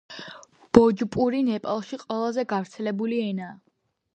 ბოჯპური 0.77 1.41
ნეპალში 1.49 1.99
ყველაზე 2.05 2.47
გავრცელებული 2.55 3.21
ენაა. 3.29 3.53